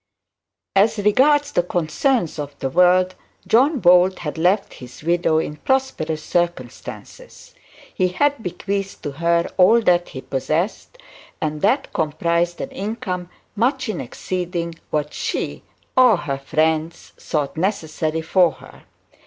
[0.75, 3.13] As regards the concerns of the world,
[3.45, 7.53] John Bold had left his widow in prosperous circumstances.
[7.93, 10.97] He had bequeathed to her all that he possessed,
[11.39, 15.61] and that comprised an income much exceeding what she
[15.95, 18.85] or her friends thought necessary for her.